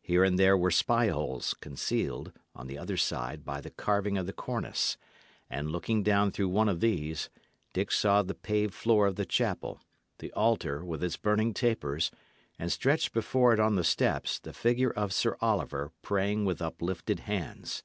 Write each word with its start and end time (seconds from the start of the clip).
Here 0.00 0.24
and 0.24 0.38
there 0.38 0.56
were 0.56 0.70
spyholes, 0.70 1.52
concealed, 1.52 2.32
on 2.56 2.66
the 2.66 2.78
other 2.78 2.96
side, 2.96 3.44
by 3.44 3.60
the 3.60 3.68
carving 3.68 4.16
of 4.16 4.24
the 4.24 4.32
cornice; 4.32 4.96
and 5.50 5.70
looking 5.70 6.02
down 6.02 6.30
through 6.30 6.48
one 6.48 6.66
of 6.66 6.80
these, 6.80 7.28
Dick 7.74 7.92
saw 7.92 8.22
the 8.22 8.32
paved 8.32 8.72
floor 8.72 9.06
of 9.06 9.16
the 9.16 9.26
chapel 9.26 9.82
the 10.16 10.32
altar, 10.32 10.82
with 10.82 11.04
its 11.04 11.18
burning 11.18 11.52
tapers 11.52 12.10
and 12.58 12.72
stretched 12.72 13.12
before 13.12 13.52
it 13.52 13.60
on 13.60 13.76
the 13.76 13.84
steps, 13.84 14.38
the 14.38 14.54
figure 14.54 14.92
of 14.92 15.12
Sir 15.12 15.36
Oliver 15.42 15.92
praying 16.00 16.46
with 16.46 16.62
uplifted 16.62 17.18
hands. 17.20 17.82